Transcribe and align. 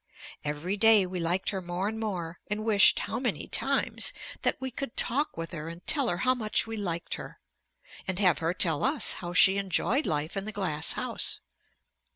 Every 0.43 0.77
day 0.77 1.05
we 1.05 1.19
liked 1.19 1.49
her 1.49 1.61
more 1.61 1.87
and 1.87 1.99
more 1.99 2.39
and 2.49 2.65
wished, 2.65 2.97
how 3.01 3.19
many 3.19 3.47
times, 3.47 4.13
that 4.41 4.59
we 4.59 4.71
could 4.71 4.97
talk 4.97 5.37
with 5.37 5.51
her 5.51 5.69
and 5.69 5.85
tell 5.85 6.07
her 6.09 6.17
how 6.25 6.33
much 6.33 6.65
we 6.65 6.75
liked 6.75 7.13
her, 7.13 7.39
and 8.07 8.17
have 8.17 8.39
her 8.39 8.51
tell 8.55 8.83
us 8.83 9.13
how 9.21 9.35
she 9.35 9.57
enjoyed 9.57 10.07
life 10.07 10.35
in 10.35 10.45
the 10.45 10.51
glass 10.51 10.93
house. 10.93 11.39